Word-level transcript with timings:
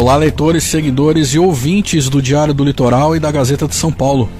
Olá, 0.00 0.16
leitores, 0.16 0.64
seguidores 0.64 1.34
e 1.34 1.38
ouvintes 1.38 2.08
do 2.08 2.22
Diário 2.22 2.54
do 2.54 2.64
Litoral 2.64 3.14
e 3.14 3.20
da 3.20 3.30
Gazeta 3.30 3.68
de 3.68 3.74
São 3.74 3.92
Paulo. 3.92 4.30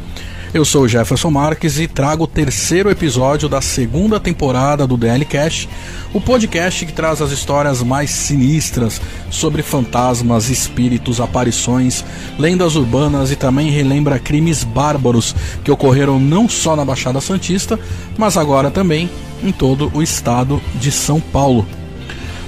Eu 0.54 0.65
sou 0.65 0.88
Jefferson 0.88 1.31
Marques 1.31 1.79
e 1.79 1.86
trago 1.86 2.25
o 2.25 2.26
terceiro 2.26 2.90
episódio 2.90 3.47
da 3.47 3.60
segunda 3.60 4.18
temporada 4.18 4.86
do 4.86 4.96
DL 4.96 5.23
Cast, 5.26 5.68
o 6.15 6.20
podcast 6.20 6.86
que 6.86 6.94
traz 6.94 7.20
as 7.20 7.31
histórias 7.31 7.83
mais 7.83 8.09
sinistras 8.09 9.02
sobre 9.28 9.62
fantasmas, 9.62 10.48
espíritos, 10.48 11.20
aparições, 11.20 12.02
lendas 12.38 12.74
urbanas 12.74 13.30
e 13.30 13.36
também 13.36 13.70
relembra 13.70 14.18
crimes 14.18 14.64
bárbaros 14.64 15.36
que 15.62 15.70
ocorreram 15.70 16.18
não 16.18 16.48
só 16.48 16.74
na 16.74 16.86
Baixada 16.86 17.20
Santista, 17.20 17.79
mas 18.16 18.38
agora 18.38 18.70
também 18.70 19.11
em 19.42 19.52
todo 19.52 19.92
o 19.95 20.02
estado 20.02 20.58
de 20.77 20.90
São 20.90 21.20
Paulo. 21.20 21.66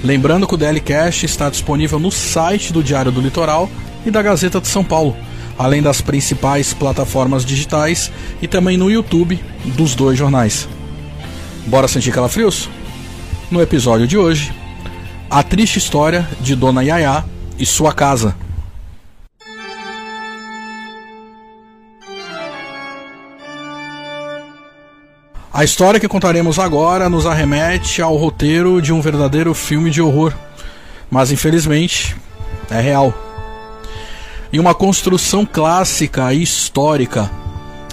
Lembrando 0.03 0.45
que 0.47 0.53
o 0.53 0.57
DL 0.57 0.79
Cast 0.81 1.25
está 1.25 1.49
disponível 1.49 1.99
no 1.99 2.11
site 2.11 2.73
do 2.73 2.83
Diário 2.83 3.11
do 3.11 3.21
Litoral 3.21 3.69
e 4.05 4.11
da 4.11 4.21
Gazeta 4.21 4.59
de 4.59 4.67
São 4.67 4.83
Paulo 4.83 5.15
além 5.57 5.81
das 5.81 6.01
principais 6.01 6.73
plataformas 6.73 7.45
digitais 7.45 8.11
e 8.41 8.47
também 8.47 8.77
no 8.77 8.89
YouTube 8.89 9.39
dos 9.65 9.95
dois 9.95 10.17
jornais. 10.17 10.67
Bora 11.67 11.87
sentir 11.87 12.11
calafrios? 12.11 12.69
No 13.49 13.61
episódio 13.61 14.07
de 14.07 14.17
hoje, 14.17 14.51
a 15.29 15.43
triste 15.43 15.77
história 15.77 16.27
de 16.41 16.55
Dona 16.55 16.83
Yaya 16.83 17.23
e 17.57 17.65
sua 17.65 17.93
casa. 17.93 18.35
A 25.53 25.63
história 25.63 25.99
que 25.99 26.07
contaremos 26.07 26.57
agora 26.57 27.09
nos 27.09 27.25
arremete 27.25 28.01
ao 28.01 28.15
roteiro 28.17 28.81
de 28.81 28.91
um 28.91 29.01
verdadeiro 29.01 29.53
filme 29.53 29.91
de 29.91 30.01
horror, 30.01 30.33
mas 31.11 31.31
infelizmente 31.31 32.15
é 32.71 32.81
real 32.81 33.13
e 34.53 34.59
uma 34.59 34.75
construção 34.75 35.47
clássica 35.47 36.31
e 36.31 36.43
histórica. 36.43 37.29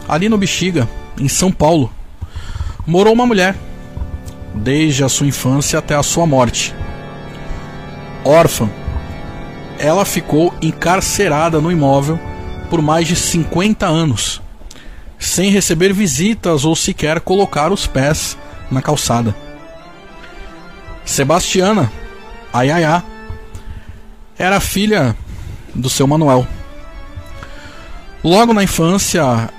Ali 0.07 0.29
no 0.29 0.37
Bexiga, 0.37 0.87
em 1.19 1.27
São 1.27 1.51
Paulo, 1.51 1.91
morou 2.87 3.15
uma 3.15 3.25
mulher, 3.25 3.57
desde 4.55 5.03
a 5.03 5.09
sua 5.09 5.27
infância 5.27 5.79
até 5.79 5.95
a 5.95 6.03
sua 6.03 6.27
morte. 6.27 6.75
Órfã, 8.23 8.69
ela 9.79 10.05
ficou 10.05 10.53
encarcerada 10.61 11.63
no 11.63 11.73
imóvel 11.73 12.21
por 12.69 12.83
mais 12.83 13.09
de 13.09 13.17
50 13.17 13.87
anos, 13.87 14.43
sem 15.21 15.51
receber 15.51 15.93
visitas 15.93 16.65
ou 16.65 16.75
sequer 16.75 17.21
colocar 17.21 17.71
os 17.71 17.87
pés 17.87 18.39
na 18.71 18.81
calçada. 18.81 19.37
Sebastiana, 21.05 21.93
a 22.51 22.63
Yaya, 22.63 23.05
era 24.39 24.59
filha 24.59 25.15
do 25.75 25.91
seu 25.91 26.07
Manuel. 26.07 26.47
Logo 28.25 28.55
na 28.55 28.65
infância, 28.65 29.51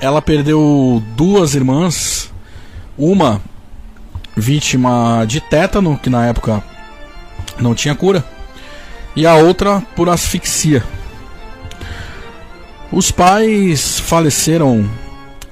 ela 0.00 0.22
perdeu 0.22 1.02
duas 1.16 1.54
irmãs, 1.54 2.32
uma 2.96 3.42
vítima 4.36 5.24
de 5.26 5.40
tétano, 5.40 5.98
que 5.98 6.08
na 6.08 6.26
época 6.26 6.62
não 7.58 7.74
tinha 7.74 7.94
cura, 7.94 8.24
e 9.16 9.26
a 9.26 9.34
outra 9.34 9.82
por 9.96 10.08
asfixia. 10.08 10.84
Os 12.92 13.12
pais 13.12 14.00
faleceram 14.00 14.88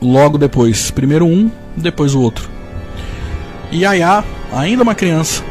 logo 0.02 0.36
depois, 0.36 0.90
primeiro 0.90 1.24
um, 1.24 1.48
depois 1.76 2.12
o 2.14 2.20
outro. 2.20 2.50
E 3.70 3.82
Yaya, 3.82 4.24
ainda 4.52 4.82
uma 4.82 4.94
criança, 4.94 5.44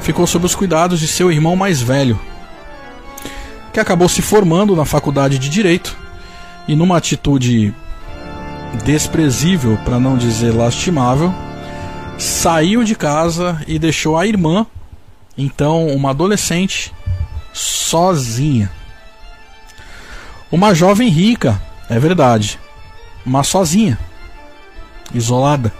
ficou 0.00 0.26
sob 0.26 0.46
os 0.46 0.54
cuidados 0.54 0.98
de 0.98 1.06
seu 1.06 1.30
irmão 1.30 1.54
mais 1.54 1.80
velho, 1.80 2.18
que 3.72 3.78
acabou 3.78 4.08
se 4.08 4.20
formando 4.20 4.74
na 4.74 4.84
faculdade 4.84 5.38
de 5.38 5.48
Direito 5.48 5.96
e, 6.66 6.74
numa 6.74 6.96
atitude 6.96 7.72
desprezível, 8.84 9.78
para 9.84 10.00
não 10.00 10.16
dizer 10.16 10.50
lastimável, 10.50 11.32
saiu 12.18 12.82
de 12.82 12.96
casa 12.96 13.62
e 13.68 13.78
deixou 13.78 14.16
a 14.16 14.26
irmã, 14.26 14.66
então 15.38 15.86
uma 15.86 16.10
adolescente, 16.10 16.92
sozinha. 17.52 18.70
Uma 20.52 20.74
jovem 20.74 21.08
rica, 21.08 21.60
é 21.88 21.98
verdade, 21.98 22.60
mas 23.24 23.48
sozinha, 23.48 23.98
isolada. 25.12 25.72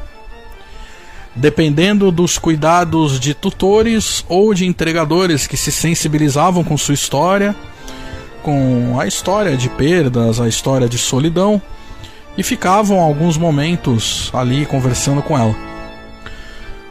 Dependendo 1.36 2.10
dos 2.10 2.38
cuidados 2.38 3.20
de 3.20 3.34
tutores 3.34 4.24
ou 4.28 4.52
de 4.52 4.66
entregadores 4.66 5.46
que 5.46 5.56
se 5.56 5.70
sensibilizavam 5.70 6.64
com 6.64 6.76
sua 6.76 6.94
história 6.94 7.54
com 8.42 8.98
a 8.98 9.06
história 9.06 9.56
de 9.56 9.68
perdas, 9.68 10.40
a 10.40 10.48
história 10.48 10.88
de 10.88 10.98
solidão, 10.98 11.62
e 12.36 12.42
ficavam 12.42 13.00
alguns 13.00 13.36
momentos 13.36 14.30
ali 14.32 14.66
conversando 14.66 15.22
com 15.22 15.38
ela. 15.38 15.54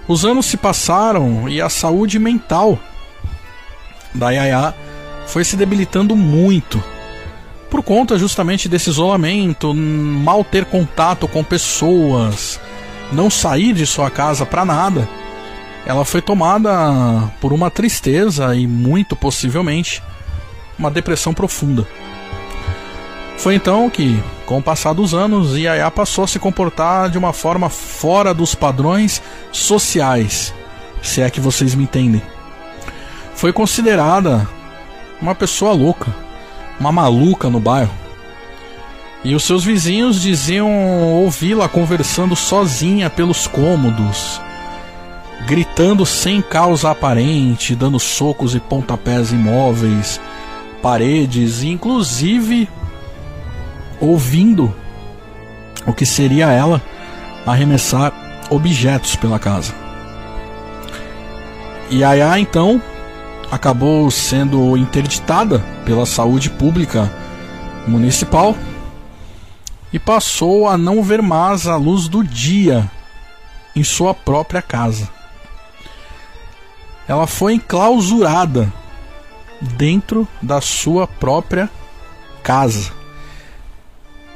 Os 0.08 0.26
anos 0.26 0.46
se 0.46 0.58
passaram 0.58 1.48
e 1.50 1.62
a 1.62 1.70
saúde 1.70 2.18
mental 2.20 2.80
da 4.14 4.30
Yaya 4.32 4.74
foi 5.28 5.44
se 5.44 5.56
debilitando 5.56 6.16
muito. 6.16 6.82
Por 7.72 7.82
conta 7.82 8.20
justamente 8.20 8.68
desse 8.68 8.90
isolamento, 8.90 9.74
mal 9.74 10.44
ter 10.44 10.66
contato 10.66 11.26
com 11.26 11.42
pessoas, 11.42 12.60
não 13.14 13.30
sair 13.30 13.74
de 13.74 13.88
sua 13.88 14.10
casa 14.12 14.46
para 14.46 14.66
nada, 14.66 15.08
ela 15.86 16.04
foi 16.04 16.22
tomada 16.22 16.70
por 17.40 17.54
uma 17.54 17.72
tristeza 17.72 18.54
e 18.54 18.68
muito 18.68 19.16
possivelmente 19.16 20.04
uma 20.78 20.92
depressão 20.92 21.34
profunda. 21.34 21.88
Foi 23.38 23.56
então 23.56 23.90
que, 23.90 24.22
com 24.46 24.60
o 24.60 24.62
passar 24.62 24.94
dos 24.94 25.14
anos, 25.14 25.56
Yaya 25.58 25.90
passou 25.90 26.26
a 26.26 26.28
se 26.28 26.38
comportar 26.38 27.10
de 27.10 27.18
uma 27.18 27.32
forma 27.32 27.70
fora 27.70 28.34
dos 28.34 28.54
padrões 28.54 29.22
sociais, 29.50 30.54
se 31.02 31.22
é 31.22 31.30
que 31.30 31.40
vocês 31.40 31.74
me 31.74 31.84
entendem. 31.84 32.22
Foi 33.34 33.54
considerada 33.54 34.48
uma 35.22 35.34
pessoa 35.34 35.72
louca, 35.72 36.14
uma 36.82 36.92
maluca 36.92 37.48
no 37.48 37.60
bairro. 37.60 37.94
E 39.24 39.36
os 39.36 39.44
seus 39.44 39.64
vizinhos 39.64 40.20
diziam 40.20 40.68
ouvi-la 41.14 41.70
conversando 41.70 42.36
sozinha 42.36 43.08
pelos 43.08 43.46
cômodos, 43.46 44.42
gritando 45.46 46.08
sem 46.08 46.42
causa 46.42 46.90
aparente, 46.90 47.76
dando 47.76 48.00
socos 48.00 48.56
e 48.56 48.60
pontapés 48.60 49.32
imóveis 49.32 50.20
paredes, 50.82 51.62
inclusive 51.62 52.68
ouvindo 54.00 54.74
o 55.86 55.94
que 55.94 56.08
seria 56.08 56.52
ela 56.52 56.82
arremessar 57.46 58.12
objetos 58.50 59.16
pela 59.16 59.38
casa. 59.38 59.76
E 61.92 62.00
Yaya 62.00 62.40
então 62.40 62.82
acabou 63.52 64.10
sendo 64.10 64.78
interditada 64.78 65.60
pela 65.86 66.06
saúde 66.06 66.50
pública 66.50 67.12
municipal 67.86 68.56
e 69.92 70.00
passou 70.00 70.70
a 70.70 70.78
não 70.78 71.04
ver 71.04 71.22
mais 71.22 71.68
a 71.68 71.76
luz 71.76 72.08
do 72.08 72.24
dia 72.24 72.90
em 73.76 73.84
sua 73.84 74.14
própria 74.14 74.62
casa. 74.62 75.10
Ela 77.08 77.28
foi 77.28 77.56
enclausurada 77.56 78.72
dentro 79.60 80.26
da 80.42 80.62
sua 80.62 81.06
própria 81.06 81.70
casa, 82.42 82.92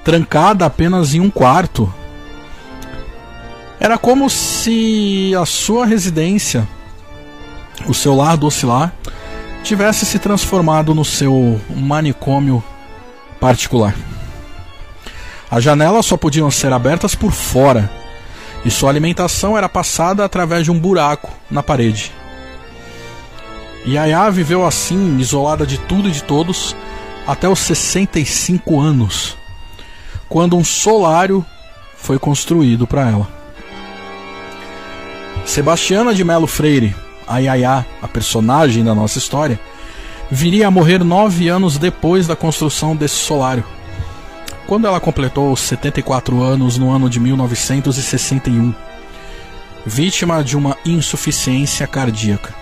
trancada 0.04 0.66
apenas 0.66 1.14
em 1.14 1.22
um 1.22 1.30
quarto. 1.30 1.92
Era 3.80 3.98
como 3.98 4.30
se 4.30 5.34
a 5.40 5.46
sua 5.46 5.86
residência, 5.86 6.68
o 7.88 7.94
seu 7.94 8.16
lar 8.16 8.38
docilar, 8.38 8.94
tivesse 9.64 10.06
se 10.06 10.20
transformado 10.20 10.94
no 10.94 11.04
seu 11.04 11.60
manicômio 11.76 12.64
particular. 13.40 13.96
As 15.50 15.64
janelas 15.64 16.06
só 16.06 16.18
podiam 16.18 16.50
ser 16.52 16.74
abertas 16.74 17.16
por 17.16 17.32
fora 17.32 17.90
e 18.64 18.72
sua 18.72 18.90
alimentação 18.90 19.58
era 19.58 19.70
passada 19.70 20.26
através 20.26 20.64
de 20.64 20.72
um 20.72 20.80
buraco 20.80 21.32
na 21.50 21.62
parede. 21.62 22.12
Yaya 23.88 24.30
viveu 24.32 24.66
assim, 24.66 25.18
isolada 25.20 25.66
de 25.66 25.78
tudo 25.78 26.10
e 26.10 26.12
de 26.12 26.24
todos, 26.24 26.76
até 27.28 27.48
os 27.48 27.60
65 27.60 28.80
anos, 28.80 29.38
quando 30.28 30.58
um 30.58 30.64
solário 30.64 31.46
foi 31.96 32.18
construído 32.18 32.88
para 32.88 33.08
ela. 33.08 33.28
Sebastiana 35.46 36.16
de 36.16 36.24
Melo 36.24 36.48
Freire, 36.48 36.96
a 37.28 37.40
Yaya, 37.40 37.86
a 38.02 38.08
personagem 38.08 38.84
da 38.84 38.94
nossa 38.94 39.18
história, 39.18 39.60
viria 40.30 40.68
a 40.68 40.72
morrer 40.72 41.04
nove 41.04 41.48
anos 41.48 41.78
depois 41.78 42.28
da 42.28 42.36
construção 42.36 42.96
desse 42.96 43.16
solário, 43.16 43.64
quando 44.68 44.88
ela 44.88 45.00
completou 45.00 45.56
74 45.56 46.42
anos 46.42 46.78
no 46.78 46.90
ano 46.90 47.10
de 47.10 47.20
1961, 47.20 48.74
vítima 49.86 50.44
de 50.44 50.58
uma 50.58 50.76
insuficiência 50.84 51.86
cardíaca. 51.86 52.54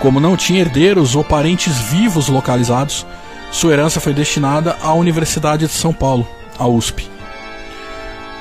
Como 0.00 0.20
não 0.20 0.36
tinha 0.36 0.60
herdeiros 0.60 1.14
ou 1.14 1.24
parentes 1.24 1.78
vivos 1.78 2.28
localizados, 2.28 3.06
sua 3.50 3.72
herança 3.72 4.00
foi 4.00 4.12
destinada 4.12 4.76
à 4.82 4.92
Universidade 4.92 5.66
de 5.66 5.72
São 5.72 5.92
Paulo, 5.92 6.28
a 6.58 6.66
USP. 6.66 7.08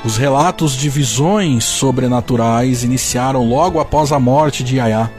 Os 0.04 0.18
relatos 0.18 0.76
de 0.76 0.90
visões 0.90 1.64
sobrenaturais 1.64 2.84
iniciaram 2.84 3.48
logo 3.48 3.80
após 3.80 4.12
a 4.12 4.20
morte 4.20 4.64
de 4.64 4.78
Yaya. 4.78 5.12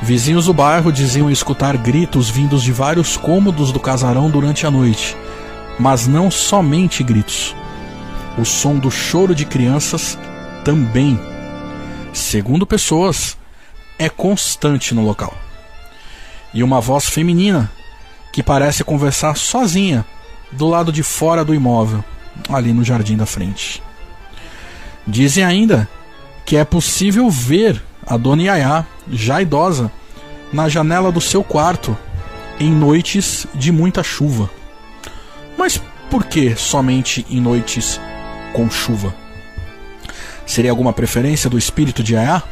Vizinhos 0.00 0.46
do 0.46 0.54
bairro 0.54 0.90
diziam 0.90 1.30
escutar 1.30 1.76
gritos 1.76 2.30
vindos 2.30 2.62
de 2.62 2.72
vários 2.72 3.18
cômodos 3.18 3.72
do 3.72 3.78
casarão 3.78 4.30
durante 4.30 4.66
a 4.66 4.70
noite, 4.70 5.14
mas 5.78 6.06
não 6.06 6.30
somente 6.30 7.02
gritos. 7.02 7.54
O 8.38 8.46
som 8.46 8.78
do 8.78 8.90
choro 8.90 9.34
de 9.34 9.44
crianças 9.44 10.18
também, 10.64 11.20
segundo 12.14 12.66
pessoas, 12.66 13.36
é 13.98 14.08
constante 14.08 14.94
no 14.94 15.04
local. 15.04 15.34
E 16.54 16.62
uma 16.62 16.80
voz 16.80 17.10
feminina 17.10 17.70
que 18.32 18.42
parece 18.42 18.82
conversar 18.82 19.36
sozinha 19.36 20.02
do 20.50 20.66
lado 20.66 20.90
de 20.90 21.02
fora 21.02 21.44
do 21.44 21.54
imóvel 21.54 22.02
ali 22.48 22.72
no 22.72 22.84
jardim 22.84 23.16
da 23.16 23.26
frente. 23.26 23.82
Dizem 25.06 25.44
ainda 25.44 25.88
que 26.44 26.56
é 26.56 26.64
possível 26.64 27.28
ver 27.30 27.82
a 28.06 28.16
dona 28.16 28.42
Yaya, 28.42 28.86
já 29.10 29.42
idosa, 29.42 29.90
na 30.52 30.68
janela 30.68 31.10
do 31.10 31.20
seu 31.20 31.42
quarto 31.42 31.96
em 32.58 32.70
noites 32.70 33.46
de 33.54 33.72
muita 33.72 34.02
chuva. 34.02 34.48
Mas 35.58 35.80
por 36.10 36.24
que 36.24 36.54
somente 36.54 37.26
em 37.28 37.40
noites 37.40 38.00
com 38.52 38.70
chuva? 38.70 39.14
Seria 40.46 40.70
alguma 40.70 40.92
preferência 40.92 41.50
do 41.50 41.58
espírito 41.58 42.02
de 42.02 42.14
Yaya? 42.14 42.42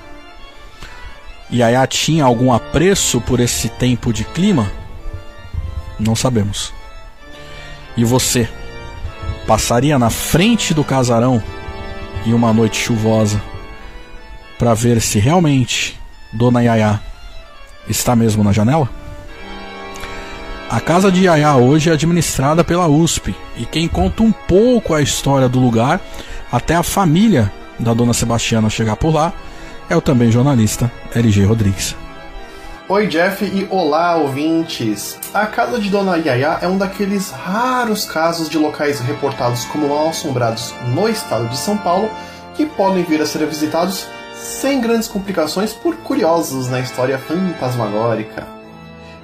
Yaya 1.53 1.87
tinha 1.87 2.25
algum 2.25 2.53
apreço 2.53 3.21
por 3.21 3.39
esse 3.39 3.69
tempo 3.69 4.13
de 4.13 4.25
clima? 4.25 4.71
Não 5.99 6.17
sabemos. 6.17 6.73
E 7.97 8.05
você? 8.05 8.49
Passaria 9.47 9.99
na 9.99 10.11
frente 10.11 10.73
do 10.73 10.83
casarão 10.83 11.43
em 12.27 12.33
uma 12.33 12.53
noite 12.53 12.79
chuvosa 12.79 13.43
para 14.59 14.75
ver 14.75 15.01
se 15.01 15.19
realmente 15.19 16.01
Dona 16.33 16.63
Yaya 16.63 17.01
está 17.89 18.17
mesmo 18.17 18.43
na 18.43 18.53
janela? 18.53 18.89
A 20.71 20.81
casa 20.81 21.13
de 21.13 21.25
Yaya 21.25 21.55
hoje 21.57 21.91
é 21.91 21.93
administrada 21.93 22.65
pela 22.65 22.89
USP 22.89 23.35
e 23.57 23.67
quem 23.67 23.87
conta 23.87 24.23
um 24.23 24.33
pouco 24.33 24.95
a 24.95 25.03
história 25.03 25.49
do 25.49 25.61
lugar 25.61 26.01
até 26.51 26.75
a 26.75 26.83
família 26.83 27.53
da 27.79 27.93
Dona 27.93 28.15
Sebastiana 28.15 28.71
chegar 28.71 28.97
por 28.97 29.15
lá 29.15 29.33
é 29.89 29.97
o 29.97 30.01
também 30.01 30.31
jornalista 30.31 30.91
LG 31.15 31.45
Rodrigues. 31.45 32.04
Oi, 32.87 33.07
Jeff, 33.07 33.43
e 33.43 33.67
olá, 33.71 34.15
ouvintes! 34.17 35.19
A 35.33 35.47
casa 35.47 35.81
de 35.81 35.89
Dona 35.89 36.19
Yaya 36.19 36.59
é 36.61 36.69
um 36.69 36.77
daqueles 36.77 37.31
raros 37.31 38.05
casos 38.05 38.47
de 38.47 38.59
locais 38.59 39.01
reportados 39.01 39.65
como 39.65 39.89
mal 39.89 40.11
assombrados 40.11 40.75
no 40.89 41.09
estado 41.09 41.49
de 41.49 41.57
São 41.57 41.79
Paulo 41.79 42.11
que 42.55 42.67
podem 42.67 43.03
vir 43.03 43.23
a 43.23 43.27
ser 43.27 43.47
visitados 43.47 44.07
sem 44.35 44.83
grandes 44.83 45.09
complicações 45.09 45.73
por 45.73 45.97
curiosos 45.97 46.69
na 46.69 46.79
história 46.79 47.17
fantasmagórica. 47.17 48.47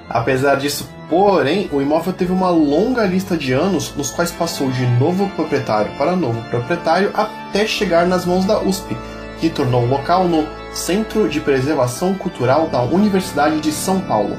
Apesar 0.09 0.55
disso, 0.55 0.89
porém, 1.07 1.69
o 1.71 1.83
imóvel 1.83 2.13
teve 2.13 2.31
uma 2.31 2.49
longa 2.49 3.05
lista 3.05 3.37
de 3.37 3.53
anos 3.53 3.93
nos 3.95 4.09
quais 4.09 4.31
passou 4.31 4.71
de 4.71 4.87
novo 4.87 5.29
proprietário 5.35 5.95
para 5.99 6.15
novo 6.15 6.41
proprietário 6.49 7.11
até 7.13 7.67
chegar 7.67 8.07
nas 8.07 8.25
mãos 8.25 8.43
da 8.43 8.59
USP, 8.59 8.97
que 9.39 9.51
tornou 9.51 9.83
o 9.83 9.87
local 9.87 10.27
no 10.27 10.47
Centro 10.73 11.27
de 11.27 11.41
Preservação 11.41 12.13
Cultural 12.13 12.69
da 12.69 12.81
Universidade 12.81 13.59
de 13.59 13.73
São 13.73 13.99
Paulo. 13.99 14.37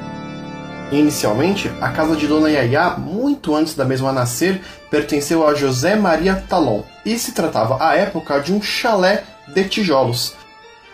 Inicialmente, 0.91 1.71
a 1.79 1.89
casa 1.89 2.15
de 2.15 2.25
Dona 2.25 2.49
Yaya, 2.49 2.95
muito 2.97 3.55
antes 3.55 3.75
da 3.75 3.85
mesma 3.85 4.11
nascer, 4.11 4.59
pertenceu 4.89 5.47
a 5.47 5.53
José 5.53 5.95
Maria 5.95 6.43
Talon 6.49 6.81
e 7.05 7.19
se 7.19 7.33
tratava 7.33 7.77
à 7.83 7.95
época 7.95 8.39
de 8.39 8.51
um 8.51 8.59
chalé 8.61 9.23
de 9.47 9.63
tijolos. 9.65 10.33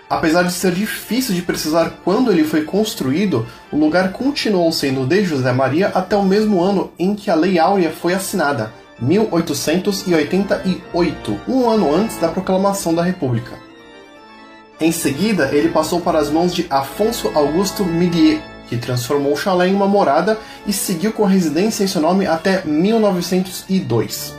Apesar 0.10 0.44
de 0.44 0.52
ser 0.52 0.74
difícil 0.74 1.34
de 1.34 1.42
precisar 1.42 1.94
quando 2.04 2.30
ele 2.32 2.44
foi 2.44 2.64
construído, 2.64 3.48
o 3.72 3.78
lugar 3.78 4.12
continuou 4.12 4.70
sendo 4.74 5.06
de 5.06 5.24
José 5.24 5.54
Maria 5.54 5.88
até 5.94 6.18
o 6.18 6.24
mesmo 6.24 6.62
ano 6.62 6.92
em 7.00 7.16
que 7.16 7.32
a 7.32 7.36
Lei 7.36 7.58
Áurea 7.60 7.92
foi 7.92 8.14
assinada, 8.14 8.74
1888, 9.00 11.40
um 11.48 11.70
ano 11.70 11.96
antes 11.96 12.18
da 12.18 12.28
proclamação 12.28 12.94
da 12.94 13.04
República. 13.04 13.69
Em 14.82 14.94
seguida, 14.94 15.50
ele 15.52 15.70
passou 15.70 16.00
para 16.00 16.20
as 16.20 16.30
mãos 16.30 16.54
de 16.54 16.66
Afonso 16.70 17.30
Augusto 17.36 17.84
Miguel, 17.84 18.40
que 18.70 18.78
transformou 18.78 19.34
o 19.34 19.38
chalé 19.38 19.68
em 19.68 19.76
uma 19.76 19.88
morada 19.88 20.40
e 20.66 20.72
seguiu 20.72 21.12
com 21.12 21.26
residência 21.26 21.84
em 21.84 21.88
seu 21.88 22.02
nome 22.02 22.26
até 22.26 22.64
1902. 22.64 24.38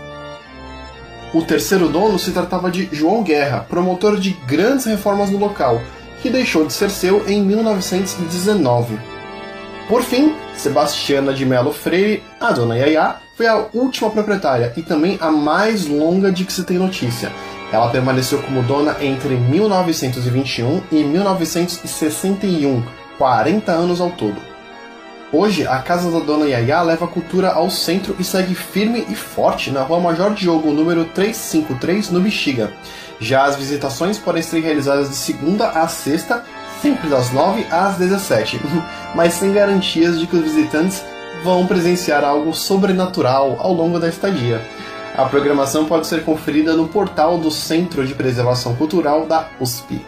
O 1.34 1.42
terceiro 1.42 1.88
dono 1.88 2.18
se 2.18 2.30
tratava 2.30 2.70
de 2.70 2.88
João 2.90 3.22
Guerra, 3.22 3.66
promotor 3.68 4.18
de 4.18 4.30
grandes 4.46 4.86
reformas 4.86 5.30
no 5.30 5.38
local, 5.38 5.80
que 6.22 6.30
deixou 6.30 6.64
de 6.64 6.72
ser 6.72 6.90
seu 6.90 7.28
em 7.28 7.42
1919. 7.42 8.98
Por 9.88 10.02
fim, 10.02 10.34
Sebastiana 10.56 11.34
de 11.34 11.44
Melo 11.44 11.72
Freire, 11.72 12.22
a 12.40 12.50
dona 12.50 12.76
Yaya, 12.76 13.16
foi 13.36 13.46
a 13.46 13.66
última 13.74 14.10
proprietária 14.10 14.72
e 14.76 14.82
também 14.82 15.18
a 15.20 15.30
mais 15.30 15.86
longa 15.86 16.32
de 16.32 16.44
que 16.44 16.52
se 16.52 16.64
tem 16.64 16.78
notícia, 16.78 17.30
ela 17.72 17.90
permaneceu 17.90 18.42
como 18.42 18.62
dona 18.62 18.96
entre 19.00 19.36
1921 19.36 20.82
e 20.90 21.04
1961, 21.04 22.82
40 23.16 23.72
anos 23.72 24.00
ao 24.00 24.10
todo. 24.10 24.50
Hoje, 25.32 25.64
a 25.64 25.78
casa 25.78 26.10
da 26.10 26.18
Dona 26.18 26.46
Yaya 26.46 26.82
leva 26.82 27.04
a 27.04 27.08
cultura 27.08 27.52
ao 27.52 27.70
centro 27.70 28.16
e 28.18 28.24
segue 28.24 28.52
firme 28.52 29.06
e 29.08 29.14
forte 29.14 29.70
na 29.70 29.82
Rua 29.82 30.00
Major 30.00 30.34
Diogo, 30.34 30.72
número 30.72 31.04
353, 31.04 32.10
no 32.10 32.20
Bexiga. 32.20 32.72
Já 33.20 33.44
as 33.44 33.54
visitações 33.54 34.18
podem 34.18 34.42
ser 34.42 34.58
realizadas 34.58 35.08
de 35.08 35.14
segunda 35.14 35.68
a 35.68 35.86
sexta, 35.86 36.42
sempre 36.82 37.08
das 37.08 37.30
9 37.30 37.64
às 37.70 37.94
17, 37.96 38.60
mas 39.14 39.34
sem 39.34 39.52
garantias 39.52 40.18
de 40.18 40.26
que 40.26 40.34
os 40.34 40.42
visitantes 40.42 41.04
vão 41.44 41.64
presenciar 41.64 42.24
algo 42.24 42.52
sobrenatural 42.52 43.56
ao 43.60 43.72
longo 43.72 44.00
da 44.00 44.08
estadia. 44.08 44.60
A 45.16 45.24
programação 45.26 45.86
pode 45.86 46.06
ser 46.06 46.24
conferida 46.24 46.74
no 46.74 46.88
portal 46.88 47.36
do 47.36 47.50
Centro 47.50 48.06
de 48.06 48.14
Preservação 48.14 48.76
Cultural 48.76 49.26
da 49.26 49.48
USP. 49.60 50.00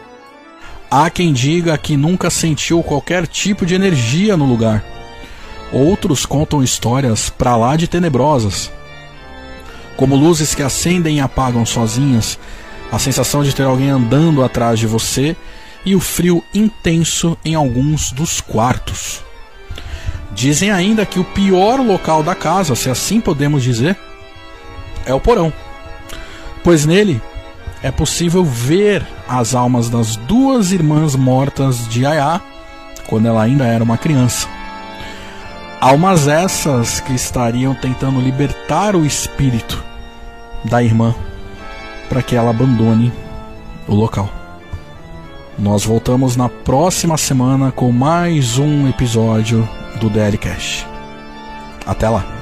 Há 0.90 1.10
quem 1.10 1.32
diga 1.32 1.76
que 1.76 1.96
nunca 1.96 2.30
sentiu 2.30 2.82
qualquer 2.82 3.26
tipo 3.26 3.66
de 3.66 3.74
energia 3.74 4.36
no 4.36 4.44
lugar. 4.44 4.84
Outros 5.72 6.24
contam 6.24 6.62
histórias 6.62 7.30
para 7.30 7.56
lá 7.56 7.76
de 7.76 7.88
tenebrosas, 7.88 8.70
como 9.96 10.14
luzes 10.14 10.54
que 10.54 10.62
acendem 10.62 11.16
e 11.16 11.20
apagam 11.20 11.64
sozinhas, 11.64 12.38
a 12.90 12.98
sensação 12.98 13.42
de 13.42 13.54
ter 13.54 13.64
alguém 13.64 13.88
andando 13.88 14.44
atrás 14.44 14.78
de 14.78 14.86
você 14.86 15.34
e 15.84 15.94
o 15.94 16.00
frio 16.00 16.44
intenso 16.54 17.36
em 17.44 17.54
alguns 17.54 18.12
dos 18.12 18.40
quartos. 18.40 19.22
Dizem 20.32 20.70
ainda 20.70 21.04
que 21.04 21.18
o 21.18 21.24
pior 21.24 21.80
local 21.80 22.22
da 22.22 22.34
casa, 22.34 22.74
se 22.74 22.88
assim 22.88 23.20
podemos 23.20 23.62
dizer, 23.62 23.96
é 25.06 25.14
o 25.14 25.20
porão, 25.20 25.52
pois 26.62 26.86
nele 26.86 27.20
é 27.82 27.90
possível 27.90 28.44
ver 28.44 29.06
as 29.28 29.54
almas 29.54 29.90
das 29.90 30.16
duas 30.16 30.72
irmãs 30.72 31.16
mortas 31.16 31.88
de 31.88 32.06
Ayá 32.06 32.40
quando 33.06 33.26
ela 33.26 33.42
ainda 33.42 33.64
era 33.66 33.82
uma 33.82 33.98
criança. 33.98 34.48
Almas 35.80 36.28
essas 36.28 37.00
que 37.00 37.12
estariam 37.12 37.74
tentando 37.74 38.20
libertar 38.20 38.94
o 38.94 39.04
espírito 39.04 39.82
da 40.64 40.82
irmã 40.82 41.12
para 42.08 42.22
que 42.22 42.36
ela 42.36 42.50
abandone 42.50 43.12
o 43.88 43.94
local. 43.94 44.30
Nós 45.58 45.84
voltamos 45.84 46.36
na 46.36 46.48
próxima 46.48 47.16
semana 47.18 47.72
com 47.72 47.90
mais 47.90 48.58
um 48.58 48.88
episódio 48.88 49.68
do 50.00 50.08
DL 50.08 50.38
Cash. 50.38 50.86
Até 51.84 52.08
lá! 52.08 52.41